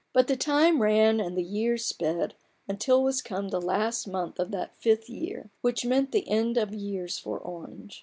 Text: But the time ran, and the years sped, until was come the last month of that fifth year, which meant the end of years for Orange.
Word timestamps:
But 0.13 0.25
the 0.27 0.35
time 0.35 0.81
ran, 0.81 1.19
and 1.19 1.37
the 1.37 1.43
years 1.43 1.85
sped, 1.85 2.33
until 2.67 3.03
was 3.03 3.21
come 3.21 3.49
the 3.49 3.61
last 3.61 4.07
month 4.07 4.39
of 4.39 4.49
that 4.49 4.75
fifth 4.79 5.11
year, 5.11 5.51
which 5.61 5.85
meant 5.85 6.11
the 6.11 6.27
end 6.27 6.57
of 6.57 6.73
years 6.73 7.19
for 7.19 7.37
Orange. 7.37 7.99